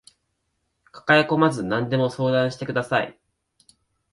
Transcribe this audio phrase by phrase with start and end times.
[0.91, 3.19] 抱えこまず何でも相談してください